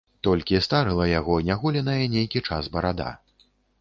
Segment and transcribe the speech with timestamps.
[0.27, 3.11] Толькі старыла яго няголеная нейкі час барада.